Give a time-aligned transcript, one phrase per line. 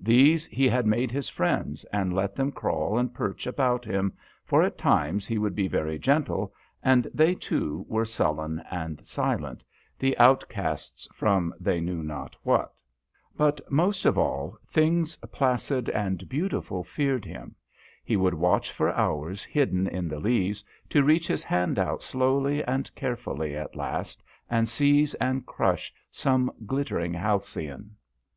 [0.00, 4.12] These he had made his friends, and let them crawl and perch about him,
[4.44, 9.62] for at times he would be very gentle, and they too were sullen and silent
[9.96, 12.74] the outcasts from they knew not what.
[13.36, 16.28] But most of all, things placid and 1 76 DHOYA.
[16.28, 17.54] beautiful feared him.
[18.04, 22.60] He would watch for hours, hidden in the leaves, to reach his hand out slowly
[22.64, 27.94] and carefully at last, and seize and crush some glittering halcyon.